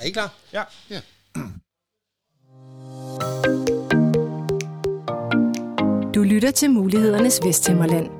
[0.00, 0.34] Er I klar?
[0.52, 0.62] Ja.
[0.90, 1.00] Ja.
[6.14, 8.10] Du lytter til Mulighedernes Vesthimmerland.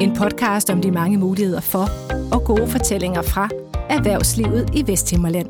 [0.00, 1.88] En podcast om de mange muligheder for
[2.34, 3.48] og gode fortællinger fra
[3.90, 5.48] erhvervslivet i Vesthimmerland.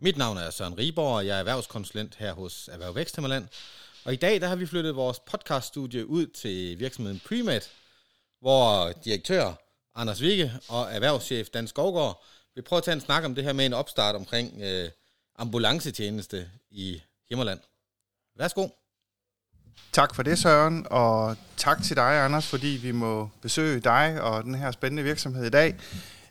[0.00, 3.48] Mit navn er Søren Riborg, og jeg er erhvervskonsulent her hos Erhverv Væksthimmerland.
[4.04, 7.60] Og i dag der har vi flyttet vores podcaststudie ud til virksomheden Premed,
[8.40, 9.65] hvor direktør
[9.98, 12.24] Anders Vigge og erhvervschef Dan Skovgaard
[12.54, 14.90] vil prøve at tage en snak om det her med en opstart omkring øh,
[15.38, 17.60] ambulancetjeneste i Himmerland.
[18.38, 18.68] Værsgo.
[19.92, 24.44] Tak for det, Søren, og tak til dig, Anders, fordi vi må besøge dig og
[24.44, 25.74] den her spændende virksomhed i dag.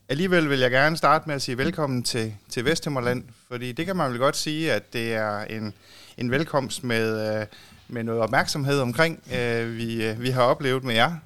[0.09, 3.95] Alligevel vil jeg gerne starte med at sige velkommen til, til Vesthimmerland, fordi det kan
[3.95, 5.73] man vel godt sige, at det er en,
[6.17, 7.47] en velkomst med, øh,
[7.87, 11.17] med noget opmærksomhed omkring, øh, vi, øh, vi har oplevet med jer.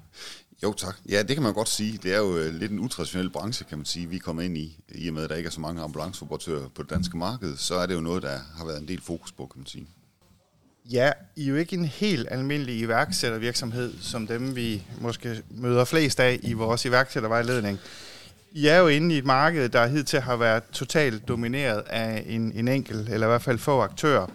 [0.62, 0.96] Jo, tak.
[1.08, 1.98] Ja, det kan man godt sige.
[2.02, 4.58] Det er jo øh, lidt en utraditionel branche, kan man sige, vi er kommet ind
[4.58, 4.78] i.
[4.88, 7.74] I og med, at der ikke er så mange ambulanceoperatører på det danske marked, så
[7.74, 9.86] er det jo noget, der har været en del fokus på, kan man sige.
[10.90, 16.20] Ja, I er jo ikke en helt almindelig iværksættervirksomhed, som dem vi måske møder flest
[16.20, 17.78] af i vores iværksættervejledning.
[18.52, 22.52] I er jo inde i et marked, der hidtil har været totalt domineret af en,
[22.52, 24.26] en enkelt, eller i hvert fald få aktører.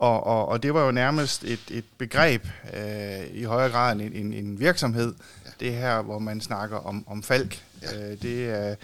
[0.00, 4.14] Og, og, og det var jo nærmest et, et begreb øh, i højere grad end
[4.14, 5.14] en, en virksomhed.
[5.60, 7.64] Det her, hvor man snakker om, om falk.
[7.82, 8.10] Ja.
[8.10, 8.74] Øh, det, er,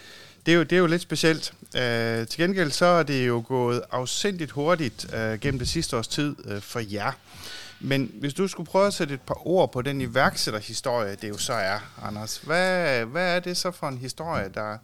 [0.46, 1.52] det, er jo, det er jo lidt specielt.
[1.77, 6.08] Øh, til gengæld så er det jo gået afsindigt hurtigt øh, gennem det sidste års
[6.08, 7.12] tid øh, for jer.
[7.80, 11.38] Men hvis du skulle prøve at sætte et par ord på den iværksætterhistorie, det jo
[11.38, 12.36] så er, Anders.
[12.38, 14.78] Hvad, hvad er det så for en historie, der,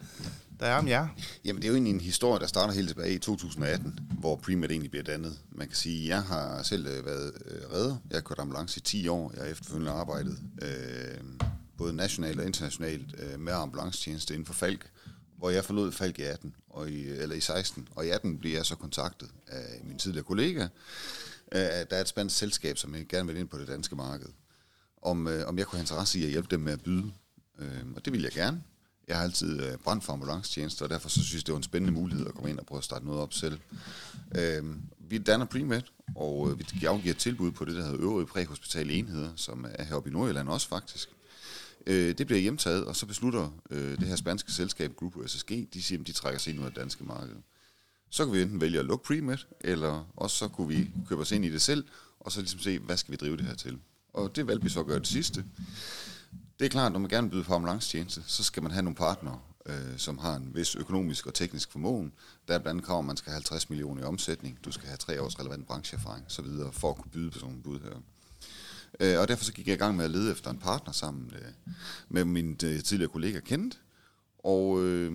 [0.60, 1.08] der er om jer?
[1.44, 4.70] Jamen, det er jo egentlig en historie, der starter helt tilbage i 2018, hvor Premed
[4.70, 5.38] egentlig bliver dannet.
[5.52, 7.96] Man kan sige, at jeg har selv øh, været øh, redder.
[8.10, 9.32] Jeg har kørt ambulance i 10 år.
[9.34, 11.48] Jeg har efterfølgende arbejdet øh,
[11.82, 14.90] både nationalt og internationalt øh, med ambulancetjeneste inden for Falk,
[15.38, 17.88] hvor jeg forlod Falk i 18, og i, eller i 16.
[17.94, 20.62] Og i 18 bliver jeg så kontaktet af min tidligere kollega,
[21.52, 24.26] øh, der er et spansk selskab, som jeg gerne vil ind på det danske marked,
[25.02, 27.12] om, øh, om jeg kunne have interesse i at hjælpe dem med at byde.
[27.58, 28.62] Øh, og det vil jeg gerne.
[29.08, 31.62] Jeg har altid øh, brændt for ambulancetjenester, og derfor så synes jeg, det var en
[31.62, 33.58] spændende mulighed at komme ind og prøve at starte noget op selv.
[34.34, 34.64] Øh,
[34.98, 35.82] vi danner Primed,
[36.16, 40.10] og øh, vi afgiver tilbud på det, der hedder øvrige præhospitale enheder, som er heroppe
[40.10, 41.08] i Nordjylland også faktisk.
[41.86, 45.82] Øh, det bliver hjemtaget, og så beslutter øh, det her spanske selskab, Grupo SSG, de
[45.82, 47.36] siger, at de trækker sig ind ud af det danske marked.
[48.10, 51.32] Så kan vi enten vælge at lukke Premed, eller også så kunne vi købe os
[51.32, 51.84] ind i det selv,
[52.20, 53.78] og så ligesom se, hvad skal vi drive det her til.
[54.12, 55.44] Og det valgte vi så at gøre det sidste.
[56.58, 58.82] Det er klart, at når man gerne vil byde på ambulancetjeneste, så skal man have
[58.82, 62.12] nogle partnere, øh, som har en vis økonomisk og teknisk formåen.
[62.48, 64.86] Der er blandt andet krav, at man skal have 50 millioner i omsætning, du skal
[64.86, 68.02] have tre års relevant brancheerfaring osv., for at kunne byde på sådan nogle bud her.
[69.00, 71.32] Øh, og derfor så gik jeg i gang med at lede efter en partner sammen
[71.34, 71.74] øh,
[72.08, 73.80] med min øh, tidligere kollega Kent.
[74.38, 75.12] Og øh,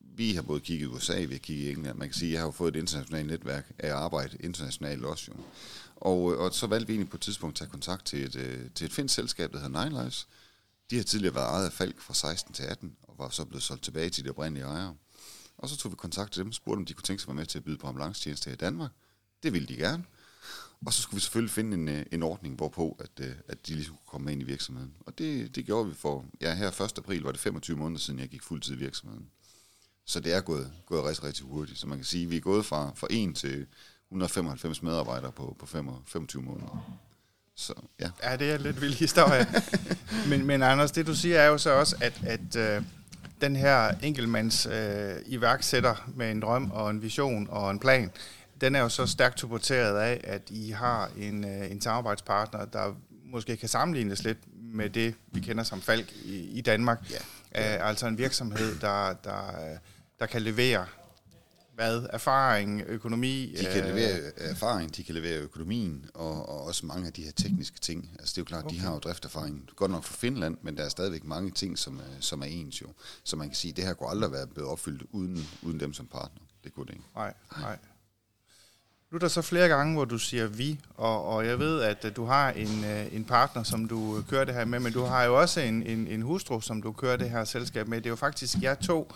[0.00, 1.98] vi har både kigget i USA, vi har kigget i England.
[1.98, 5.24] Man kan sige, at jeg har jo fået et internationalt netværk af arbejde internationalt også
[5.28, 5.42] jo.
[5.96, 8.36] Og, øh, og så valgte vi egentlig på et tidspunkt at tage kontakt til et,
[8.36, 10.28] øh, til et finsk selskab, der hedder Nine Lives.
[10.90, 13.62] De har tidligere været ejet af Falk fra 16 til 18, og var så blevet
[13.62, 14.94] solgt tilbage til de oprindelige ejere.
[15.58, 17.28] Og så tog vi kontakt til dem og spurgte, om de kunne tænke sig at
[17.28, 18.90] være med til at byde på ambulancetjenester i Danmark.
[19.42, 20.04] Det ville de gerne.
[20.86, 23.96] Og så skulle vi selvfølgelig finde en, øh, en ordning, hvorpå at, at de ligesom
[23.96, 24.92] kunne komme ind i virksomheden.
[25.06, 26.98] Og det, det gjorde vi for, ja her 1.
[26.98, 29.26] april var det 25 måneder siden, jeg gik fuldtid i virksomheden.
[30.04, 31.78] Så det er gået, gået rigtig, rigtig hurtigt.
[31.78, 33.66] Så man kan sige, at vi er gået fra, fra 1 til
[34.08, 37.00] 195 medarbejdere på, på 25 måneder.
[37.56, 38.10] Så, ja.
[38.22, 39.46] ja, det er en lidt vild historie.
[40.30, 42.82] men, men Anders, det du siger er jo så også, at, at øh,
[43.40, 48.10] den her enkeltmands øh, iværksætter med en drøm og en vision og en plan,
[48.60, 52.96] den er jo så stærkt supporteret af, at I har en, øh, en samarbejdspartner, der
[53.24, 54.38] måske kan sammenlignes lidt
[54.74, 57.10] med det, vi kender som Falk i, i Danmark.
[57.10, 57.78] Ja.
[57.78, 59.52] Uh, altså en virksomhed, der, der,
[60.18, 60.86] der kan levere
[61.76, 62.06] hvad?
[62.10, 63.54] Erfaring, økonomi?
[63.58, 67.32] De kan levere erfaring, de kan levere økonomien, og, og også mange af de her
[67.32, 68.10] tekniske ting.
[68.18, 68.74] Altså det er jo klart, okay.
[68.74, 69.68] de har jo drifterfaring.
[69.76, 72.86] Godt nok fra Finland, men der er stadigvæk mange ting, som, som er ens jo.
[73.24, 75.92] Så man kan sige, at det her kunne aldrig være blevet opfyldt uden, uden dem
[75.92, 76.42] som partner.
[76.64, 77.04] Det kunne det ikke.
[77.14, 77.78] Nej, nej.
[79.16, 82.16] Nu er der så flere gange, hvor du siger vi, og, og jeg ved, at
[82.16, 85.40] du har en, en partner, som du kører det her med, men du har jo
[85.40, 87.98] også en, en, en hustru, som du kører det her selskab med.
[87.98, 89.12] Det er jo faktisk jer to,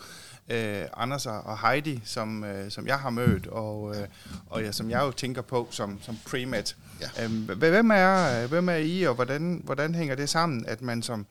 [0.48, 4.06] øh, Anders og Heidi, som, øh, som jeg har mødt, og, øh,
[4.46, 6.74] og ja, som jeg jo tænker på som, som pre-med.
[7.00, 7.24] Ja.
[7.24, 11.26] Øhm, hvem, er, hvem er I, og hvordan, hvordan hænger det sammen, at man som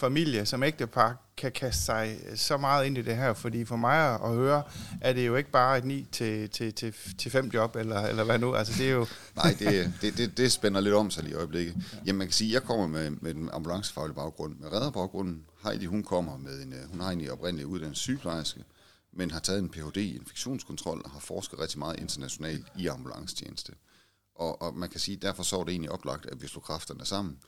[0.00, 3.34] familie, som ægtepar, kan kaste sig så meget ind i det her?
[3.34, 4.62] Fordi for mig at høre,
[5.00, 8.24] er det jo ikke bare et 9 til, til, til, til 5 job, eller, eller
[8.24, 8.54] hvad nu?
[8.54, 9.06] Altså, det er jo...
[9.36, 11.74] Nej, det, det, det, det spænder lidt om sig lige i øjeblikket.
[11.76, 11.98] Ja.
[12.06, 16.02] Jamen, man kan sige, jeg kommer med, med den ambulancefaglige baggrund, med redderbaggrunden, Heidi, hun
[16.02, 18.64] kommer med en, øh, hun har egentlig oprindelig uddannet sygeplejerske,
[19.12, 19.96] men har taget en Ph.D.
[19.96, 23.72] i infektionskontrol og har forsket rigtig meget internationalt i ambulancetjeneste.
[24.40, 27.04] Og, og man kan sige, derfor så er det egentlig oplagt, at vi slog kræfterne
[27.04, 27.38] sammen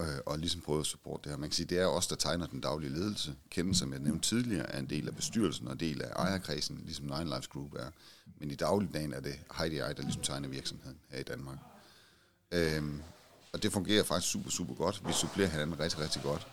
[0.00, 1.38] øh, og ligesom prøvede at supporte det her.
[1.38, 3.34] Man kan sige, det er os, der tegner den daglige ledelse.
[3.50, 6.82] Kenden, som jeg nævnte tidligere, er en del af bestyrelsen og en del af ejerkredsen,
[6.84, 7.90] ligesom Nine Lives Group er.
[8.38, 11.58] Men i dagligdagen er det Heidi og jeg, der ligesom tegner virksomheden her i Danmark.
[12.52, 13.02] Øhm,
[13.52, 15.02] og det fungerer faktisk super, super godt.
[15.06, 16.46] Vi supplerer hinanden rigtig, rigtig godt.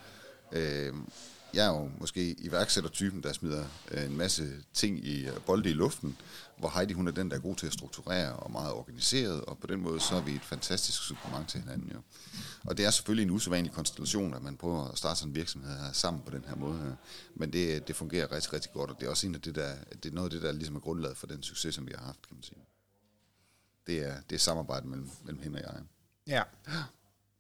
[0.52, 1.10] Øhm,
[1.54, 5.74] jeg er jo måske iværksættertypen, der smider øh, en masse ting i øh, bolde i
[5.74, 6.18] luften,
[6.58, 9.58] hvor Heidi hun er den, der er god til at strukturere og meget organiseret, og
[9.58, 11.92] på den måde så er vi et fantastisk supplement til hinanden.
[11.94, 12.02] Jo.
[12.64, 15.78] Og det er selvfølgelig en usædvanlig konstellation, at man prøver at starte sådan en virksomhed
[15.78, 16.96] her sammen på den her måde her.
[17.36, 19.76] Men det, det fungerer rigtig, rigtig godt, og det er også en af det, der,
[20.04, 22.06] det er noget af det, der ligesom er grundlaget for den succes, som vi har
[22.06, 22.66] haft, kan man sige.
[23.88, 25.84] Det er, det er samarbejde mellem, mellem hende og jeg.
[26.28, 26.44] Ja.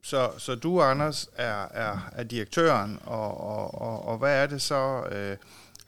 [0.04, 4.62] Så, så du, Anders, er, er, er direktøren, og, og, og, og hvad er det
[4.62, 5.38] så, øh,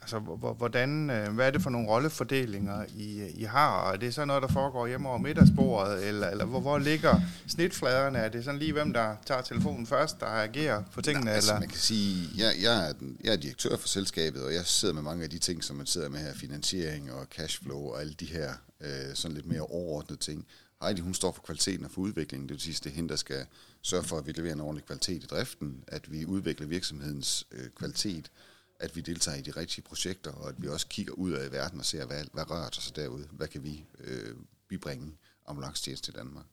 [0.00, 0.18] altså
[0.58, 3.80] hvordan, øh, hvad er det for nogle rollefordelinger, I, I har?
[3.80, 7.20] Og er det så noget, der foregår hjemme over middagsbordet, eller, eller hvor, hvor ligger
[7.46, 8.18] snitfladerne?
[8.18, 11.24] Er det sådan lige, hvem der tager telefonen først, der agerer på tingene?
[11.24, 11.60] Nej, altså, eller?
[11.60, 14.94] man kan sige, jeg, jeg, er den, jeg er direktør for selskabet, og jeg sidder
[14.94, 18.12] med mange af de ting, som man sidder med her, finansiering og cashflow og alle
[18.12, 20.46] de her øh, sådan lidt mere overordnede ting.
[20.82, 22.48] Heidi, hun står for kvaliteten og for udviklingen.
[22.48, 23.46] Det vil sige, det er hende, der skal
[23.82, 27.70] sørge for, at vi leverer en ordentlig kvalitet i driften, at vi udvikler virksomhedens øh,
[27.70, 28.30] kvalitet,
[28.78, 31.78] at vi deltager i de rigtige projekter, og at vi også kigger ud af verden
[31.78, 33.28] og ser, hvad, hvad rører sig derude?
[33.32, 34.34] Hvad kan vi øh,
[34.68, 35.12] bibringe
[35.46, 36.44] ambulancetjeneste til Danmark?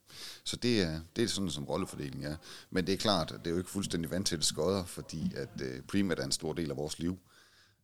[0.43, 2.35] Så det er, det er sådan, som rollefordeling er.
[2.69, 5.81] Men det er klart, at det er jo ikke fuldstændig vandtætte skodder, fordi at øh,
[5.81, 7.19] primært er en stor del af vores liv.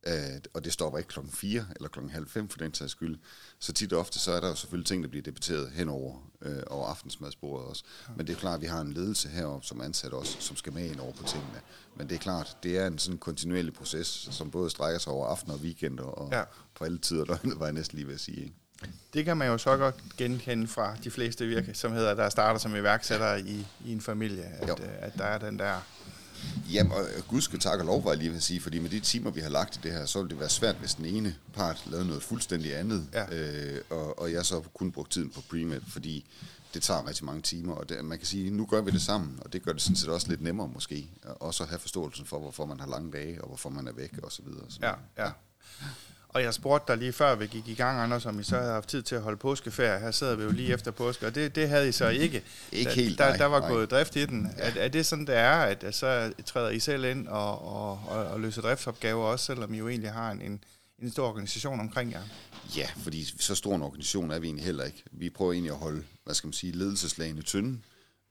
[0.08, 0.14] Uh,
[0.54, 3.20] og det stopper ikke klokken 4 eller klokken halv 5 for den sags skyld.
[3.60, 6.16] Så tit og ofte, så er der jo selvfølgelig ting, der bliver debatteret henover
[6.46, 7.84] uh, over aftensmadsbordet også.
[8.18, 10.74] Men det er klart, at vi har en ledelse heroppe som ansat også, som skal
[10.74, 11.62] med ind over på tingene.
[11.96, 15.28] Men det er klart, det er en sådan kontinuerlig proces, som både strækker sig over
[15.28, 16.44] aften og weekender og ja.
[16.76, 18.38] på alle tider døgnet, var jeg næsten lige ved at sige.
[18.38, 18.56] Ikke?
[19.14, 23.36] Det kan man jo så godt genkende fra de fleste virksomheder, der starter som iværksætter
[23.36, 25.80] i, i en familie, at, øh, at der er den der
[26.74, 29.00] Jamen, og Gud skal tak og lov, var jeg lige vil sige, fordi med de
[29.00, 31.36] timer, vi har lagt i det her, så ville det være svært, hvis den ene
[31.54, 33.36] part lavede noget fuldstændig andet, ja.
[33.36, 36.26] øh, og, og jeg så kun brugt tiden på premed, fordi
[36.74, 39.40] det tager rigtig mange timer, og det, man kan sige, nu gør vi det sammen,
[39.42, 42.40] og det gør det sådan set også lidt nemmere måske, også at have forståelsen for,
[42.40, 44.66] hvorfor man har lange dage, og hvorfor man er væk, og så videre.
[44.70, 44.94] Så ja,
[45.26, 45.32] ja.
[46.34, 48.72] Og jeg spurgte dig lige før vi gik i gang, Anders, om I så havde
[48.72, 50.00] haft tid til at holde påskeferie.
[50.00, 52.44] Her sidder vi jo lige efter påske, og det, det havde I så ikke.
[52.72, 53.70] Ikke da, helt, der, nej, der var nej.
[53.70, 54.52] gået drift i den.
[54.58, 54.64] Ja.
[54.64, 58.26] Er, er det sådan, det er, at så træder I selv ind og, og, og,
[58.26, 60.64] og løser driftsopgaver også, selvom I jo egentlig har en, en,
[61.00, 62.24] en stor organisation omkring jer?
[62.78, 65.04] Ja, fordi så stor en organisation er vi egentlig heller ikke.
[65.12, 67.80] Vi prøver egentlig at holde, hvad skal man sige, ledelseslagene tynde,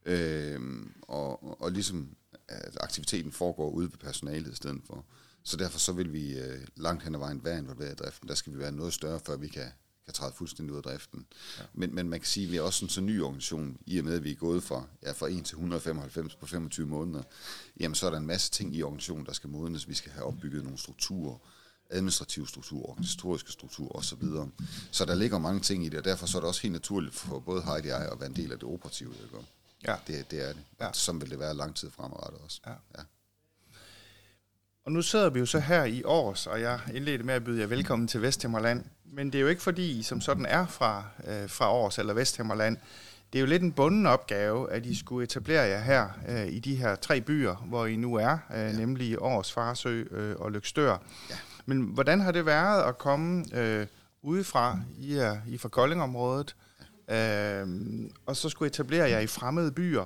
[0.05, 0.59] øh,
[1.01, 2.07] og, og ligesom
[2.47, 5.05] at aktiviteten foregår ude på personalet i stedet for.
[5.43, 8.29] Så derfor så vil vi øh, langt hen ad vejen være involveret i driften.
[8.29, 9.67] Der skal vi være noget større, før vi kan,
[10.05, 11.25] kan træde fuldstændig ud af driften.
[11.59, 11.63] Ja.
[11.73, 14.05] Men, men man kan sige, at vi er også en så ny organisation, i og
[14.05, 17.23] med at vi er gået fra, ja, fra 1 til 195 på 25 måneder.
[17.79, 19.89] Jamen så er der en masse ting i organisationen, der skal modnes.
[19.89, 21.37] Vi skal have opbygget nogle strukturer,
[21.89, 24.21] administrative strukturer, organisatoriske strukturer osv.
[24.21, 24.49] Så,
[24.91, 27.15] så der ligger mange ting i det, og derfor så er det også helt naturligt
[27.15, 29.13] for både Heidi og jeg at være en del af det operative.
[29.23, 29.45] Ikke?
[29.87, 29.95] Ja.
[30.07, 30.63] Det, det er det.
[30.79, 30.93] Ja.
[30.93, 32.61] Som vil det være lang tid fremadrettet også.
[32.65, 32.71] Ja.
[32.97, 33.03] ja.
[34.85, 37.61] Og nu sidder vi jo så her i års, og jeg indledte med at byde
[37.61, 38.83] jer velkommen til Vesthimmerland.
[39.05, 42.13] Men det er jo ikke fordi, I som sådan er fra, øh, fra års eller
[42.13, 42.77] Vesthimmerland.
[43.33, 46.59] Det er jo lidt en bunden opgave, at I skulle etablere jer her øh, i
[46.59, 48.71] de her tre byer, hvor I nu er, øh, ja.
[48.71, 50.97] nemlig Års, Farsø øh, og Lykstør.
[51.29, 51.35] Ja.
[51.65, 53.87] Men hvordan har det været at komme øh,
[54.21, 56.55] udefra, I er, I er fra Koldingområdet,
[57.09, 57.67] øh,
[58.25, 60.05] og så skulle etablere jer i fremmede byer?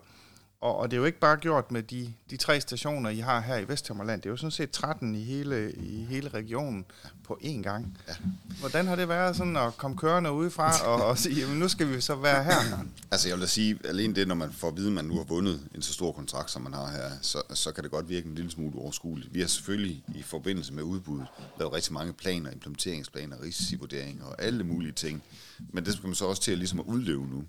[0.62, 3.42] Og, og det er jo ikke bare gjort med de, de tre stationer, I har
[3.42, 4.22] her i Vesthimmerland.
[4.22, 6.86] Det er jo sådan set 13 i hele, i hele regionen
[7.24, 7.98] på én gang.
[8.08, 8.14] Ja.
[8.60, 11.90] Hvordan har det været sådan at komme kørende udefra og, og sige, jamen nu skal
[11.90, 12.86] vi så være her?
[13.12, 15.24] Altså jeg vil sige, alene det, når man får at vide, at man nu har
[15.24, 18.28] vundet en så stor kontrakt, som man har her, så, så kan det godt virke
[18.28, 19.34] en lille smule overskueligt.
[19.34, 21.28] Vi har selvfølgelig i forbindelse med udbuddet
[21.60, 25.24] lavet rigtig mange planer, implementeringsplaner, risikovurderinger og alle mulige ting.
[25.60, 27.44] Men det skal man så også til at, ligesom at udleve nu.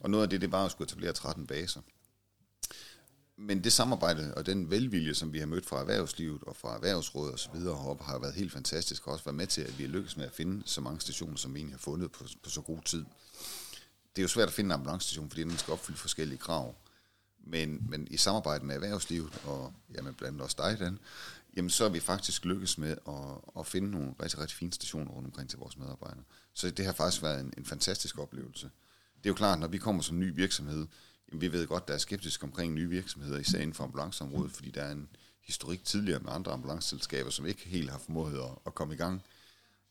[0.00, 1.80] Og noget af det, det var at skulle etablere 13 baser
[3.36, 7.32] men det samarbejde og den velvilje, som vi har mødt fra erhvervslivet og fra erhvervsrådet
[7.32, 9.82] og så videre heroppe, har været helt fantastisk og også været med til, at vi
[9.82, 12.50] har lykkes med at finde så mange stationer, som vi egentlig har fundet på, på
[12.50, 13.04] så god tid.
[14.16, 16.74] Det er jo svært at finde en ambulancestation, fordi den skal opfylde forskellige krav.
[17.46, 20.98] Men, men i samarbejde med erhvervslivet, og jamen blandt også dig, Dan,
[21.56, 25.10] jamen så er vi faktisk lykkes med at, at finde nogle rigtig, rigtig fine stationer
[25.10, 26.22] rundt omkring til vores medarbejdere.
[26.54, 28.70] Så det har faktisk været en, en fantastisk oplevelse.
[29.16, 30.86] Det er jo klart, når vi kommer som ny virksomhed,
[31.32, 34.82] vi ved godt, der er skeptisk omkring nye virksomheder, især inden for ambulanceområdet, fordi der
[34.82, 35.08] er en
[35.42, 39.22] historik tidligere med andre ambulanceselskaber, som ikke helt har formået at, at komme i gang.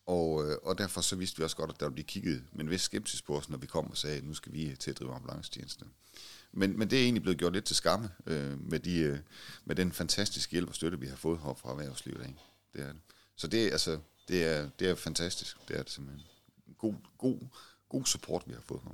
[0.05, 2.63] Og, øh, og derfor så vidste vi også godt, at der ville blive kigget med
[2.63, 4.91] en vis skeptisk på os, når vi kom og sagde, at nu skal vi til
[4.91, 5.85] at drive ambulancetjeneste.
[6.51, 9.19] Men, men det er egentlig blevet gjort lidt til skamme øh, med, de, øh,
[9.65, 12.35] med den fantastiske hjælp og støtte, vi har fået her fra erhvervslivet af.
[12.73, 13.01] Det er det.
[13.35, 15.57] Så det, altså, det, er, det er fantastisk.
[15.67, 16.25] Det er det simpelthen.
[16.67, 17.39] En god, god,
[17.89, 18.91] god support, vi har fået her.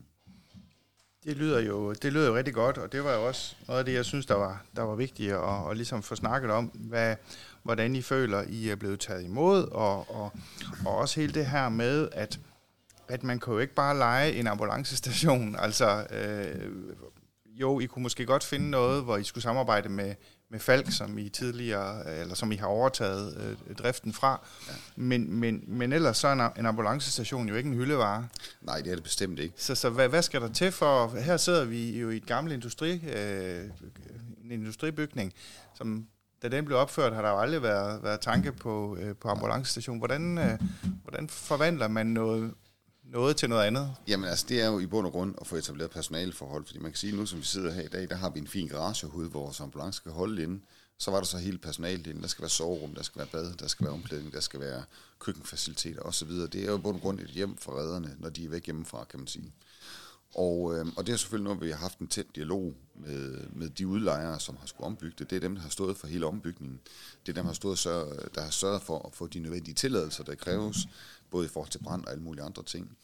[1.24, 3.86] Det lyder jo det lyder jo rigtig godt, og det var jo også noget af
[3.86, 7.16] det, jeg synes, der var, der var vigtigt at, at ligesom få snakket om, hvad,
[7.64, 10.32] hvordan I føler, I er blevet taget imod, og, og,
[10.86, 12.40] og også hele det her med, at,
[13.08, 15.56] at man kan jo ikke bare lege en ambulancestation.
[15.60, 16.72] Altså, øh,
[17.46, 20.16] jo, I kunne måske godt finde noget, hvor I skulle samarbejde med,
[20.52, 24.48] med Falk, som I tidligere, eller som I har overtaget øh, driften fra.
[24.68, 24.74] Ja.
[24.96, 28.28] Men, men, men ellers så er en, en ambulancestation jo ikke en hyldevare.
[28.62, 29.54] Nej, det er det bestemt ikke.
[29.58, 31.20] Så, så hvad, hvad skal der til for...
[31.20, 33.64] Her sidder vi jo i et gammelt industri, øh,
[34.44, 35.34] en industribygning,
[35.76, 36.08] som
[36.42, 40.00] da den blev opført, har der jo aldrig været, været tanke på, øh, på ambulancestationen.
[40.00, 40.60] Hvordan, øh,
[41.04, 42.54] hvordan forvandler man noget
[43.12, 43.96] noget til noget andet?
[44.08, 46.92] Jamen altså, det er jo i bund og grund at få etableret personaleforhold, fordi man
[46.92, 48.68] kan sige, at nu som vi sidder her i dag, der har vi en fin
[48.68, 50.62] garagehud, hvor vores ambulance skal holde inde.
[50.98, 52.22] Så var der så hele personalet inde.
[52.22, 54.84] Der skal være soverum, der skal være bad, der skal være omklædning, der skal være
[55.20, 56.30] køkkenfaciliteter osv.
[56.30, 58.66] Det er jo i bund og grund et hjem for redderne, når de er væk
[58.66, 59.54] hjemmefra, kan man sige.
[60.36, 63.70] Og, øh, og det er selvfølgelig noget, vi har haft en tæt dialog med, med
[63.70, 65.30] de udlejere, som har skulle ombygge det.
[65.30, 66.80] Det er dem, der har stået for hele ombygningen.
[67.26, 69.76] Det er dem, der har, stået sørge, der har sørget for at få de nødvendige
[69.76, 70.78] tilladelser, der kræves
[71.30, 72.98] både i forhold til brand og alle mulige andre ting.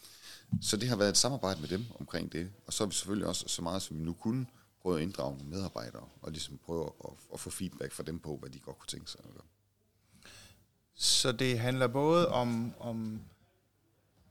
[0.62, 2.52] Så det har været et samarbejde med dem omkring det.
[2.68, 4.46] Og så har vi selvfølgelig også så meget, som vi nu kunne,
[4.82, 8.50] prøvet at inddrage medarbejdere, og ligesom prøve at, at få feedback fra dem på, hvad
[8.50, 9.46] de godt kunne tænke sig at gøre.
[10.96, 13.22] Så det handler både om, om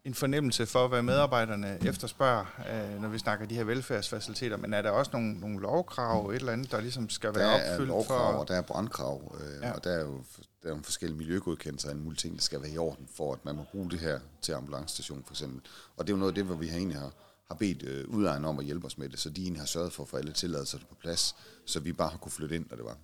[0.04, 4.82] en fornemmelse for, hvad medarbejderne efterspørger, øh, når vi snakker de her velfærdsfaciliteter, men er
[4.82, 7.78] der også nogle, nogle lovkrav, et eller andet, der ligesom skal være opfyldt?
[7.78, 8.38] Der er lovkrav, for...
[8.38, 9.72] og der er brandkrav, øh, ja.
[9.72, 10.24] og der er jo
[10.62, 13.32] der er nogle forskellige miljøgodkendelser og en mulige ting, der skal være i orden, for
[13.32, 15.60] at man må bruge det her til ambulancestation for eksempel.
[15.96, 17.12] Og det er jo noget af det, hvor vi har egentlig har,
[17.48, 19.92] har bedt øh, udejerne om at hjælpe os med det, så de egentlig har sørget
[19.92, 22.76] for at få alle tilladelser på plads, så vi bare har kunne flytte ind, når
[22.76, 22.96] det var.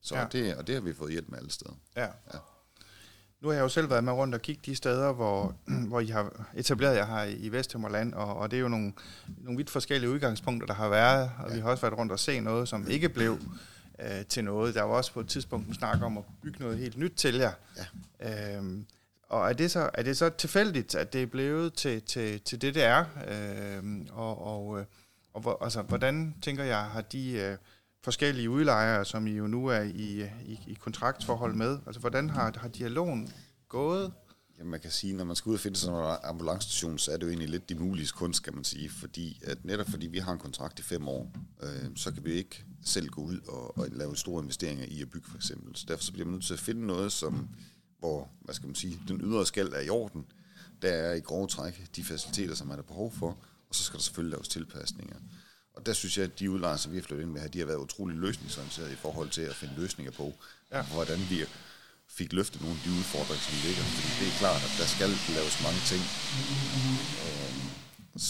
[0.00, 0.26] Så ja.
[0.32, 1.74] det, og det har vi fået hjælp med alle steder.
[1.96, 2.02] Ja.
[2.04, 2.38] ja.
[3.40, 5.54] Nu har jeg jo selv været med rundt og kigge de steder, hvor,
[5.88, 8.92] hvor I har etableret jer her i Vesthimmerland, og, og det er jo nogle,
[9.26, 11.54] nogle vidt forskellige udgangspunkter, der har været, og ja.
[11.54, 13.38] vi har også været rundt og se noget, som ikke blev
[13.98, 14.74] øh, til noget.
[14.74, 17.34] Der var også på et tidspunkt en snak om at bygge noget helt nyt til
[17.34, 17.52] jer.
[18.20, 18.56] Ja.
[18.56, 18.86] Øhm,
[19.28, 22.62] og er det, så, er det så tilfældigt, at det er blevet til, til, til
[22.62, 23.04] det, det er?
[23.28, 24.84] Øhm, og og, øh,
[25.34, 27.56] og hvor, altså, hvordan, tænker jeg, har de øh,
[28.02, 32.52] forskellige udlejere, som I jo nu er i, i, i kontraktforhold med, altså hvordan har,
[32.56, 33.32] har dialogen
[33.68, 34.12] gået?
[34.58, 37.16] Jamen man kan sige, når man skal ud og finde sådan en ambulancestation, så er
[37.16, 38.90] det jo egentlig lidt de mulige kunst, kan man sige.
[38.90, 42.32] Fordi at netop fordi vi har en kontrakt i fem år, øh, så kan vi
[42.32, 45.76] ikke selv gå ud og, og lave store investeringer i at bygge for eksempel.
[45.76, 47.48] Så derfor så bliver man nødt til at finde noget, som,
[47.98, 50.24] hvor, hvad skal man sige, den ydre skal er i orden.
[50.82, 53.38] Der er i grove træk de faciliteter, som man er behov for,
[53.68, 55.16] og så skal der selvfølgelig laves tilpasninger.
[55.78, 57.58] Og der synes jeg, at de udlejere, som vi har flyttet ind med her, de
[57.58, 60.34] har været utrolig løsningsorienterede i forhold til at finde løsninger på,
[60.72, 60.82] ja.
[60.82, 61.44] hvordan vi
[62.08, 63.82] fik løftet nogle af de udfordringer, som ligger.
[63.82, 66.02] Fordi det er klart, at der skal laves mange ting,
[67.26, 67.52] øh,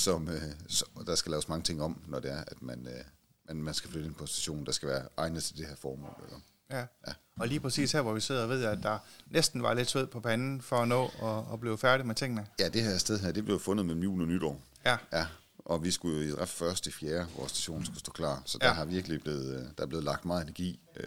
[0.05, 3.05] som, øh, så, der skal laves mange ting om, når det er, at man, øh,
[3.47, 5.76] man, man skal flytte ind på en station, der skal være egnet til det her
[5.76, 6.14] formål.
[6.25, 6.40] Eller?
[6.71, 6.85] Ja.
[7.07, 7.12] ja.
[7.40, 10.07] Og lige præcis her, hvor vi sidder, ved jeg, at der næsten var lidt sved
[10.07, 12.47] på panden for at nå at, at blive færdig med tingene.
[12.59, 14.62] Ja, det her sted her, det blev fundet med jul og nytår.
[14.85, 14.97] Ja.
[15.12, 15.26] ja.
[15.68, 18.42] Og vi skulle jo i drift første fjerde, hvor stationen skulle stå klar.
[18.44, 18.72] Så der ja.
[18.72, 21.04] har virkelig blevet, øh, der er blevet lagt meget energi øh,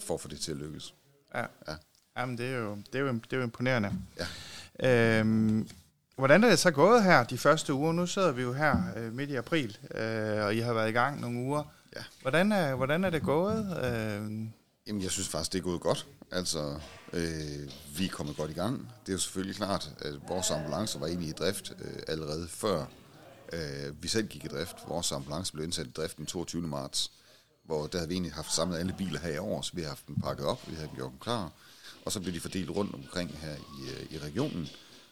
[0.00, 0.94] for at få det til at lykkes.
[1.34, 1.40] Ja.
[1.40, 1.74] ja.
[2.16, 3.92] Jamen, det er jo, det er jo, det er jo imponerende.
[4.80, 5.18] Ja.
[5.20, 5.68] Øhm,
[6.16, 7.92] hvordan er det så gået her de første uger?
[7.92, 10.92] Nu sidder vi jo her øh, midt i april, øh, og I har været i
[10.92, 11.62] gang nogle uger.
[11.96, 12.02] Ja.
[12.22, 13.76] Hvordan, er, hvordan er det gået?
[13.84, 14.46] Øh,
[14.86, 16.06] Jamen, jeg synes faktisk, det er gået godt.
[16.32, 16.80] Altså,
[17.12, 18.92] øh, vi er kommet godt i gang.
[19.00, 22.84] Det er jo selvfølgelig klart, at vores ambulance var egentlig i drift øh, allerede før
[23.52, 24.76] øh, vi selv gik i drift.
[24.88, 26.62] Vores ambulance blev indsat i drift den 22.
[26.62, 27.10] marts,
[27.64, 29.88] hvor der havde vi egentlig haft samlet alle biler her i år, så vi har
[29.88, 31.52] haft dem pakket op, vi havde gjort dem klar
[32.04, 34.68] og så blev de fordelt rundt omkring her i, øh, i regionen,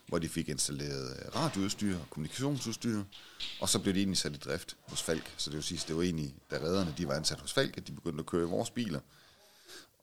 [0.07, 3.03] hvor de fik installeret øh, radioudstyr og kommunikationsudstyr,
[3.61, 5.35] og så blev de egentlig sat i drift hos Falk.
[5.37, 7.87] Så det vil sige, det var egentlig, da redderne de var ansat hos Falk, at
[7.87, 9.01] de begyndte at køre i vores biler,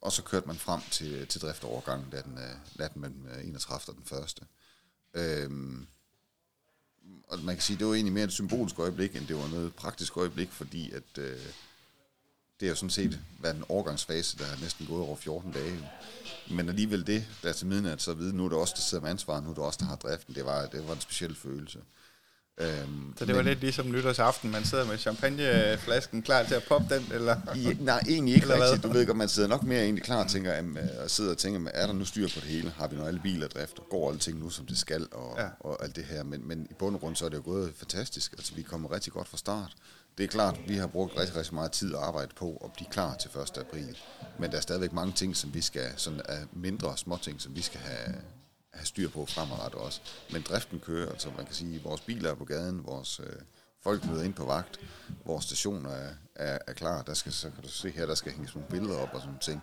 [0.00, 3.80] og så kørte man frem til, til driftovergangen, natten, den, øh, natten mellem 31.
[3.88, 4.42] og den 1.
[5.14, 5.86] Øhm,
[7.28, 9.74] og man kan sige, det var egentlig mere et symbolsk øjeblik, end det var noget
[9.74, 11.38] praktisk øjeblik, fordi at øh,
[12.60, 15.90] det er jo sådan set været en overgangsfase, der har næsten gået over 14 dage.
[16.50, 19.02] Men alligevel det, der til midnat så at vide, nu er det også der sidder
[19.02, 21.34] med ansvaret, nu er det også der har driften, det var, det var en speciel
[21.34, 21.78] følelse.
[22.60, 26.62] Øhm, så det var men, lidt ligesom nytårsaften, man sidder med champagneflasken klar til at
[26.68, 27.36] poppe den, eller?
[27.56, 28.82] I, nej, egentlig ikke rigtigt.
[28.82, 31.38] Du ved godt, man sidder nok mere egentlig klar og tænker, øh, og sidder og
[31.38, 32.70] tænker, er der nu styr på det hele?
[32.70, 35.34] Har vi nu alle biler drift, og går alle ting nu, som det skal, og,
[35.38, 35.46] ja.
[35.60, 36.22] og alt det her.
[36.24, 38.32] Men, men i bund og grund, så er det jo gået fantastisk.
[38.32, 39.72] Altså, vi kommer rigtig godt fra start.
[40.18, 42.88] Det er klart, vi har brugt rigtig, rigtig meget tid at arbejde på at blive
[42.90, 43.58] klar til 1.
[43.58, 43.98] april.
[44.38, 47.56] Men der er stadigvæk mange ting, som vi skal, sådan er mindre små ting, som
[47.56, 48.14] vi skal have,
[48.72, 50.00] have styr på fremadrettet også.
[50.32, 53.36] Men driften kører, altså man kan sige, vores biler er på gaden, vores øh,
[53.82, 54.80] folk møder ind på vagt,
[55.24, 58.32] vores stationer er, er, er klar, der skal, så kan du se her, der skal
[58.32, 59.62] hænges nogle billeder op og sådan ting.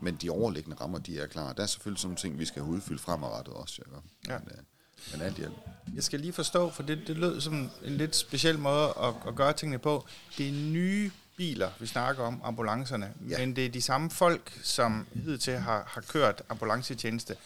[0.00, 1.52] Men de overliggende rammer, de er klar.
[1.52, 3.82] Der er selvfølgelig sådan nogle ting, vi skal have udfyldt fremadrettet også.
[4.28, 4.38] Ja.
[4.38, 4.64] Men, øh,
[5.12, 5.54] men alt hjælp.
[5.94, 9.34] Jeg skal lige forstå, for det, det lød som en lidt speciel måde at, at
[9.34, 10.06] gøre tingene på.
[10.38, 13.38] Det er nye biler, vi snakker om, ambulancerne, ja.
[13.38, 17.36] men det er de samme folk, som hidtil har, har kørt ambulancetjeneste,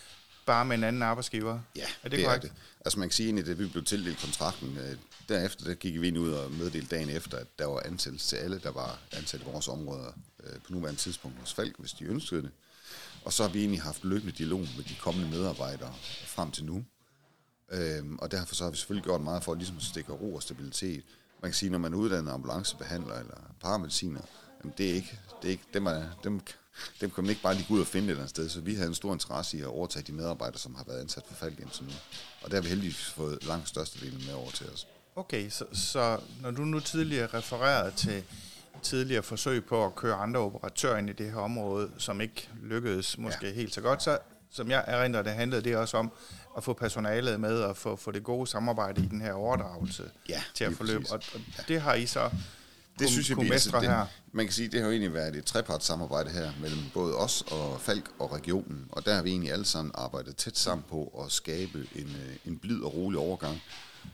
[0.50, 1.61] bare med en anden arbejdsgiver.
[1.76, 2.52] Ja, er det, det er det.
[2.85, 4.97] Altså man kan sige, at vi blev tildelt kontrakten, øh,
[5.28, 8.37] derefter der gik vi ind ud og meddelte dagen efter, at der var ansættelse til
[8.37, 10.12] alle, der var ansat i vores områder
[10.45, 12.50] øh, på nuværende tidspunkt hos Falk, hvis de ønskede det.
[13.25, 15.95] Og så har vi egentlig haft løbende dialog med de kommende medarbejdere
[16.26, 16.85] frem til nu.
[17.71, 20.42] Øhm, og derfor så har vi selvfølgelig gjort meget for ligesom at stikke ro og
[20.42, 21.04] stabilitet.
[21.42, 24.21] Man kan sige, når man er uddannet ambulancebehandler eller paramediciner,
[24.59, 26.40] jamen det er ikke, det er ikke dem, er, dem,
[27.00, 28.49] dem kan man ikke bare lige gå ud og finde et eller andet sted.
[28.49, 31.23] Så vi havde en stor interesse i at overtage de medarbejdere, som har været ansat
[31.27, 31.91] for Falk indtil nu.
[32.43, 34.87] Og der har vi heldigvis fået langt størstedelen med over til os.
[35.17, 38.25] Okay, så, så når du nu tidligere refererede til
[38.83, 43.19] tidligere forsøg på at køre andre operatører ind i det her område, som ikke lykkedes
[43.19, 43.53] måske ja.
[43.53, 44.19] helt så godt, så
[44.50, 46.12] som jeg erindrer, det handlede det også om
[46.57, 50.43] at få personalet med og få, få det gode samarbejde i den her overdragelse ja,
[50.55, 51.05] til at forløbe.
[51.11, 51.62] Og, og ja.
[51.69, 52.31] det har I så
[53.00, 54.07] det synes jeg, det, her.
[54.33, 57.42] Man kan sige, det har jo egentlig været et treparts samarbejde her mellem både os
[57.42, 61.23] og Falk og regionen, og der har vi egentlig alle sammen arbejdet tæt sammen på
[61.25, 63.62] at skabe en, øh, en blid og rolig overgang,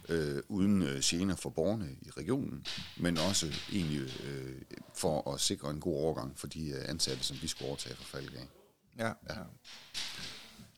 [0.09, 2.66] øh, uden øh, gener for borgerne i regionen,
[2.97, 4.62] men også egentlig øh,
[4.95, 8.19] for at sikre en god overgang for de øh, ansatte, som vi skulle overtage fra
[8.19, 8.47] Falk af.
[8.99, 9.12] Ja, ja.
[9.28, 9.45] ja.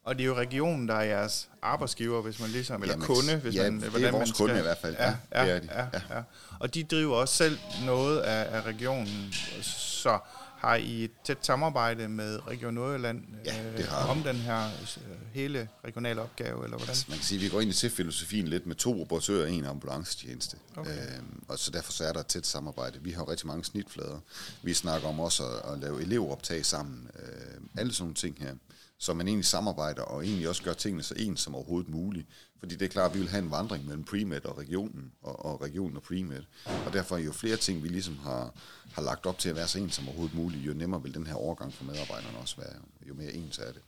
[0.09, 3.37] Og det er jo regionen, der er jeres arbejdsgiver, hvis man ligesom, eller Jamen, kunde,
[3.37, 4.97] hvis ja, man, det hvordan er vores man skal, kunde i hvert fald.
[4.99, 5.69] Ja, ja, det er de.
[5.73, 6.17] Ja, ja.
[6.17, 6.23] ja.
[6.59, 10.19] Og de driver også selv noget af, af regionen, så
[10.59, 14.65] har I et tæt samarbejde med Region Nordjylland ja, det har øh, om den her
[14.67, 16.89] øh, hele regionale opgave, eller hvordan?
[16.89, 19.43] Altså, man kan sige, at vi går ind i til filosofien lidt med to operatører
[19.43, 20.57] og en ambulancetjeneste.
[20.77, 20.91] Okay.
[20.91, 22.99] Øhm, og så derfor så er der et tæt samarbejde.
[23.03, 24.19] Vi har rigtig mange snitflader.
[24.63, 27.11] Vi snakker om også at, at lave elevoptag sammen.
[27.23, 28.55] Øh, alle sådan nogle ting her
[28.99, 32.27] så man egentlig samarbejder og egentlig også gør tingene så ens som overhovedet muligt.
[32.59, 35.45] Fordi det er klart, at vi vil have en vandring mellem Premed og regionen, og,
[35.45, 36.43] og regionen og Premed.
[36.87, 38.55] Og derfor er jo flere ting, vi ligesom har,
[38.93, 41.27] har lagt op til at være så ens som overhovedet muligt, jo nemmere vil den
[41.27, 42.75] her overgang for medarbejderne også være,
[43.09, 43.83] jo mere ens er det.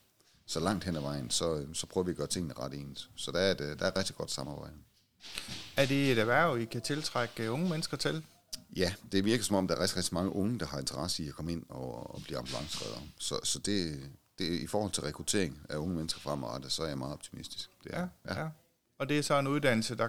[0.47, 3.11] Så langt hen ad vejen, så, så prøver vi at gøre tingene ret ens.
[3.17, 4.75] Så der er et, der er et rigtig godt samarbejde.
[5.77, 8.25] Er det et erhverv, I kan tiltrække unge mennesker til?
[8.77, 11.29] Ja, det virker som om, der er rigtig, rigtig mange unge, der har interesse i
[11.29, 13.01] at komme ind og, og blive ambulanceredder.
[13.19, 16.99] Så, så det, det, i forhold til rekruttering af unge mennesker fremadrettet, så er jeg
[16.99, 17.71] meget optimistisk.
[17.85, 18.43] Det er, ja, ja.
[18.43, 18.49] ja.
[18.99, 20.09] Og det er så en uddannelse, der,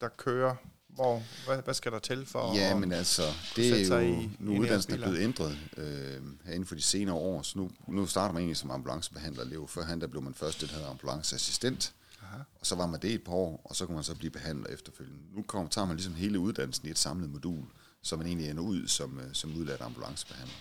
[0.00, 0.56] der kører
[0.94, 3.22] hvor, hvad, hvad skal der til for Ja, men altså,
[3.56, 6.82] det er jo, i, nu i uddannelsen er blevet ændret øh, her inden for de
[6.82, 9.44] senere år, så nu, nu starter man egentlig som ambulancebehandler.
[9.44, 9.68] Lev.
[9.68, 12.42] Førhen der blev man først det hedder ambulanceassistent, Aha.
[12.60, 14.66] og så var man det et par år, og så kunne man så blive behandler
[14.66, 15.20] efterfølgende.
[15.32, 17.64] Nu kommer, tager man ligesom hele uddannelsen i et samlet modul,
[18.02, 20.54] så man egentlig ender ud som, øh, som udlært ambulancebehandler.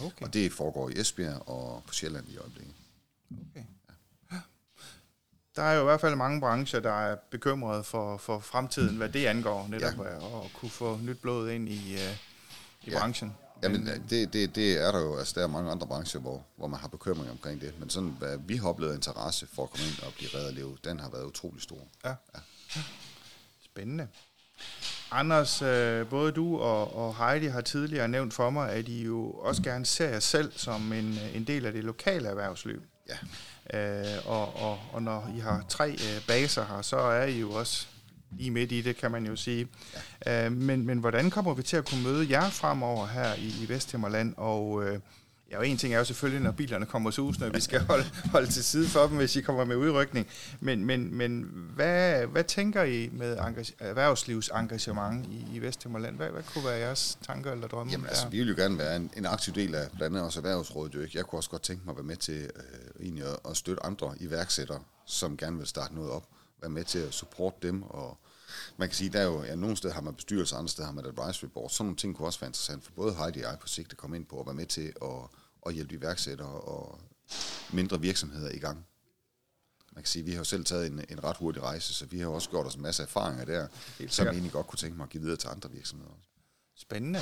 [0.00, 0.24] Okay.
[0.26, 2.74] Og det foregår i Esbjerg og på Sjælland i øjeblikket.
[3.30, 3.64] Okay.
[4.32, 4.36] Ja.
[5.56, 9.08] Der er jo i hvert fald mange brancher, der er bekymrede for, for fremtiden, hvad
[9.08, 10.44] det angår, netop ja.
[10.44, 12.98] at kunne få nyt blod ind i, uh, i ja.
[12.98, 13.36] branchen.
[13.62, 16.44] Jamen, men, det, det, det er der jo, altså der er mange andre brancher, hvor,
[16.56, 19.70] hvor man har bekymring omkring det, men sådan, hvad vi har oplevet interesse for at
[19.70, 21.78] komme ind og blive reddet leve, den har været utrolig stor.
[22.04, 22.08] Ja.
[22.08, 22.40] ja.
[23.64, 24.08] Spændende.
[25.10, 29.30] Anders, øh, både du og, og Heidi har tidligere nævnt for mig, at I jo
[29.30, 32.82] også gerne ser jer selv som en, en del af det lokale erhvervsliv.
[33.08, 33.16] Ja.
[33.78, 37.52] Øh, og, og, og når I har tre øh, baser her, så er I jo
[37.52, 37.86] også
[38.30, 39.68] lige midt i det, kan man jo sige.
[40.26, 40.46] Ja.
[40.46, 43.68] Øh, men, men hvordan kommer vi til at kunne møde jer fremover her i, i
[43.68, 44.84] Vesthimmerland, og...
[44.84, 45.00] Øh,
[45.50, 48.04] Ja, og en ting er jo selvfølgelig, når bilerne kommer sus, når vi skal holde,
[48.30, 50.26] holde til side for dem, hvis I kommer med udrykning.
[50.60, 51.42] Men, men, men
[51.74, 53.36] hvad, hvad tænker I med
[53.78, 56.16] erhvervslivsengagement i, i Vesthimmerland?
[56.16, 57.92] Hvad, hvad kunne være jeres tanker eller drømme?
[57.92, 60.38] Jamen altså, vi vil jo gerne være en, en aktiv del af blandt andet også
[60.40, 60.94] erhvervsrådet.
[60.94, 61.18] Jo ikke?
[61.18, 63.86] Jeg kunne også godt tænke mig at være med til øh, egentlig at, at støtte
[63.86, 66.24] andre iværksættere, som gerne vil starte noget op.
[66.60, 68.18] Være med til at supporte dem og
[68.76, 70.94] man kan sige, der er jo, ja, nogle steder har man bestyrelse, andre steder har
[70.94, 71.70] man et advisory board.
[71.70, 73.98] Sådan nogle ting kunne også være interessant for både Heidi og jeg på sigt at
[73.98, 75.28] komme ind på at være med til at,
[75.66, 77.00] at hjælpe iværksættere og
[77.70, 78.86] mindre virksomheder i gang.
[79.92, 82.18] man kan sige, vi har jo selv taget en, en ret hurtig rejse, så vi
[82.18, 83.66] har også gjort os en masse erfaringer der,
[84.08, 86.12] som jeg egentlig godt kunne tænke mig at give videre til andre virksomheder.
[86.76, 87.20] Spændende.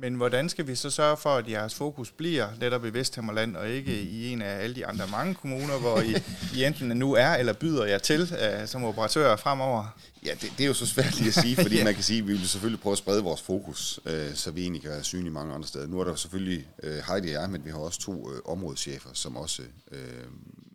[0.00, 3.68] Men hvordan skal vi så sørge for, at jeres fokus bliver netop i Vesthimmerland, og
[3.68, 6.14] ikke i en af alle de andre mange kommuner, hvor I,
[6.54, 9.98] I enten nu er eller byder jer til uh, som operatører fremover?
[10.24, 11.84] Ja, det, det er jo så svært lige at sige, fordi Ja.
[11.84, 14.62] man kan sige, at vi vil selvfølgelig prøve at sprede vores fokus, øh, så vi
[14.62, 15.86] egentlig kan være synlige mange andre steder.
[15.86, 18.40] Nu er der jo selvfølgelig øh, Heidi og jeg, men vi har også to øh,
[18.44, 20.24] områdeschefer, som også, øh,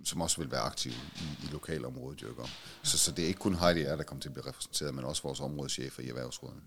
[0.05, 2.21] som også vil være aktive i, i lokalområdet.
[2.21, 2.41] Jo, ikke?
[2.83, 4.95] så, så det er ikke kun Heidi og jeg, der kommer til at blive repræsenteret,
[4.95, 6.61] men også vores områdeschefer i erhvervsrådet.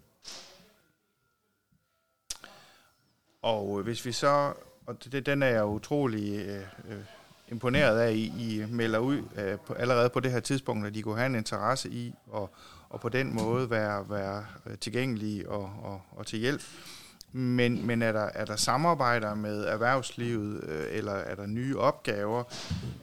[3.42, 4.52] Og øh, hvis vi så,
[4.86, 7.02] og det, den er jeg utrolig øh, øh,
[7.48, 11.02] imponeret af, I, I melder ud øh, på, allerede på det her tidspunkt, at de
[11.02, 12.50] kunne have en interesse i, og,
[12.88, 16.62] og på den måde være, være øh, tilgængelige og, og, og til hjælp.
[17.34, 22.44] Men, men er, der, er der samarbejder med erhvervslivet, øh, eller er der nye opgaver,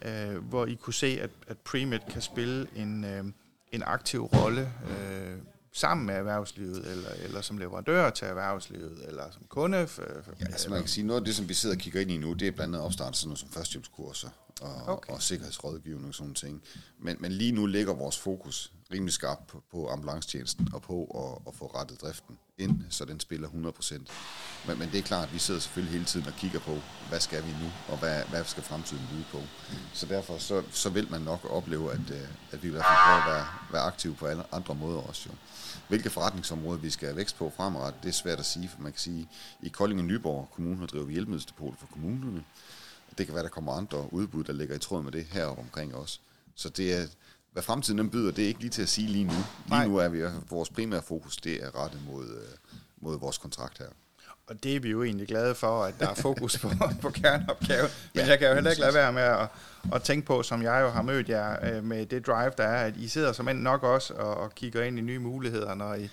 [0.01, 3.23] øh, hvor I kunne se, at, at Premed kan spille en, øh,
[3.71, 5.37] en aktiv rolle øh,
[5.73, 9.87] sammen med erhvervslivet, eller, eller som leverandør til erhvervslivet, eller som kunde?
[9.87, 12.01] For, for, Ja, altså man kan sige, noget af det, som vi sidder og kigger
[12.01, 14.29] ind i nu, det er blandt andet opstart sådan noget som førstehjælpskurser
[14.61, 15.13] og, okay.
[15.13, 16.61] og sikkerhedsrådgivning og sådan ting.
[16.99, 21.47] Men, men lige nu ligger vores fokus rimelig skarp på, på ambulancetjenesten og på at,
[21.47, 23.93] at få rettet driften ind, så den spiller 100%.
[24.67, 26.77] Men, men det er klart, at vi sidder selvfølgelig hele tiden og kigger på,
[27.09, 29.41] hvad skal vi nu, og hvad, hvad skal fremtiden lyde på.
[29.93, 32.97] Så derfor så, så vil man nok opleve, at, øh, at vi i hvert fald
[33.05, 35.29] prøver at være, være aktive på alle andre måder også.
[35.29, 35.35] Jo.
[35.87, 38.91] Hvilke forretningsområder vi skal have vækst på fremadrettet, det er svært at sige, for man
[38.91, 39.29] kan sige,
[39.61, 42.43] i Kolding og Nyborg Kommune driver vi hjælpemiddelsdepoter for kommunerne.
[43.17, 45.95] Det kan være, der kommer andre udbud, der ligger i tråd med det her omkring
[45.95, 46.21] os.
[46.55, 47.07] Så det er,
[47.53, 49.31] hvad fremtiden den byder, det er ikke lige til at sige lige nu.
[49.31, 49.87] Lige Nej.
[49.87, 53.85] nu er vi, vores primære fokus, det er rettet mod, øh, mod vores kontrakt her.
[54.47, 56.69] Og det er vi jo egentlig glade for, at der er fokus på,
[57.01, 57.89] på kerneopgaven.
[58.13, 59.47] Men Ja, jeg kan jo heller ikke lade være med at,
[59.93, 62.85] at tænke på, som jeg jo har mødt jer øh, med det drive, der er,
[62.85, 65.93] at I sidder som end nok også og, og kigger ind i nye muligheder, når
[65.93, 66.09] I,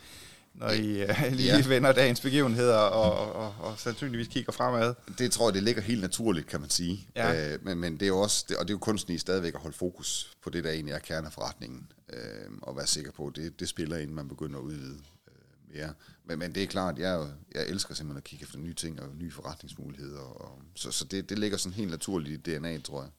[0.59, 1.69] når I øh, lige Ja.
[1.69, 4.95] vender dagens begivenheder og, og, og sandsynligvis kigger fremad.
[5.19, 7.09] Det tror jeg, det ligger helt naturligt, kan man sige.
[7.17, 7.53] Ja.
[7.55, 9.55] Øh, men, men det er jo også, det, og det er jo kunsten i stadigvæk
[9.55, 13.37] at holde fokus på det, der egentlig er kerneforretningen, øh, og være sikker på, at
[13.37, 15.93] det, det spiller, inden man begynder at udvide øh, mere.
[16.25, 19.09] Men, men det er klart, jeg, jeg elsker simpelthen at kigge efter nye ting og
[19.19, 23.11] nye forretningsmuligheder, og, så, så det, det ligger sådan helt naturligt i DNA'et, tror jeg.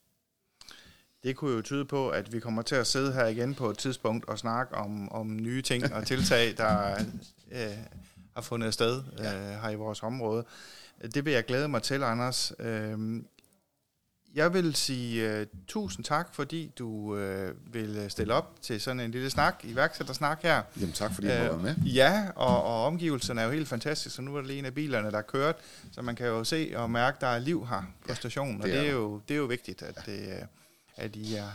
[1.23, 3.77] Det kunne jo tyde på, at vi kommer til at sidde her igen på et
[3.77, 6.95] tidspunkt og snakke om, om nye ting og tiltag, der
[7.51, 7.59] øh,
[8.35, 9.25] har fundet sted øh,
[9.61, 10.45] her i vores område.
[11.13, 12.53] Det vil jeg glæde mig til, Anders.
[12.59, 13.21] Øh,
[14.35, 19.11] jeg vil sige uh, tusind tak, fordi du uh, vil stille op til sådan en
[19.11, 20.61] lille snak, iværksættersnak her.
[20.79, 21.75] Jamen tak, fordi jeg må være med.
[21.85, 24.73] Ja, og, og omgivelserne er jo helt fantastiske, så nu er det lige en af
[24.73, 25.55] bilerne, der er kørt,
[25.91, 28.61] så man kan jo se og mærke, at der er liv her på Ja, stationen,
[28.61, 28.93] og det det er er, der.
[28.99, 30.41] jo, det er jo vigtigt, at, det, øh,
[30.97, 31.49] at I er,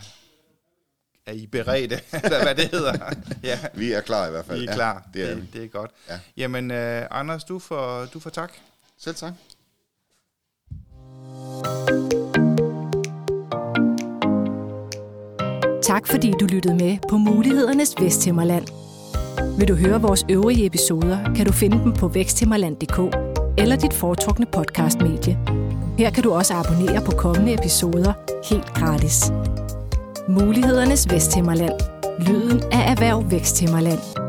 [1.25, 3.13] er I beredte, eller hvad det hedder.
[3.43, 4.61] ja, Vi er klar i hvert fald.
[4.61, 5.07] I er klar.
[5.13, 5.41] det er vi.
[5.41, 5.91] det, det er godt.
[6.09, 6.19] Ja.
[6.37, 8.53] Jamen, uh, Anders, du får, du får tak.
[8.97, 9.33] Selv tak.
[15.83, 18.67] Tak fordi du lyttede med på Mulighedernes Vesthimmerland.
[19.57, 22.99] Vil du høre vores øvrige episoder, kan du finde dem på væksthimmerland.dk
[23.57, 25.39] eller dit foretrukne podcastmedie.
[25.97, 28.13] Her kan du også abonnere på kommende episoder
[28.49, 29.31] helt gratis.
[30.27, 31.79] Mulighedernes Vesthimmerland.
[32.19, 34.22] Lyden af Erhverv Væksthimmerland.